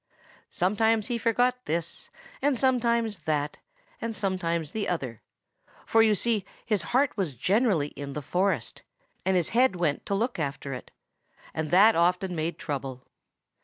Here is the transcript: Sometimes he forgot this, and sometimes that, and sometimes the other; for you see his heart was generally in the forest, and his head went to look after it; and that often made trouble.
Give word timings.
Sometimes 0.49 1.09
he 1.09 1.19
forgot 1.19 1.65
this, 1.65 2.09
and 2.41 2.57
sometimes 2.57 3.19
that, 3.25 3.57
and 4.01 4.15
sometimes 4.15 4.71
the 4.71 4.87
other; 4.89 5.21
for 5.85 6.01
you 6.01 6.15
see 6.15 6.43
his 6.65 6.81
heart 6.81 7.15
was 7.15 7.35
generally 7.35 7.89
in 7.89 8.13
the 8.13 8.21
forest, 8.23 8.81
and 9.27 9.37
his 9.37 9.49
head 9.49 9.75
went 9.75 10.03
to 10.07 10.15
look 10.15 10.39
after 10.39 10.73
it; 10.73 10.89
and 11.53 11.69
that 11.69 11.95
often 11.95 12.35
made 12.35 12.57
trouble. 12.57 13.03